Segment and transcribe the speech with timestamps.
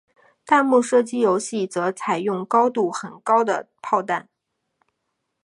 [0.47, 4.27] 弹幕射击游戏则采用密度很高的炮弹。